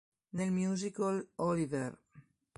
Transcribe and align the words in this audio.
Nel 0.39 0.49
musical 0.51 1.23
"Oliver! 1.35 1.95